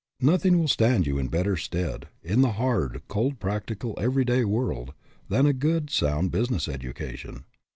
[0.21, 4.93] Nothing will stand you in better stead, in the hard, cold practical everyday world,
[5.29, 7.43] than a good, sound business education.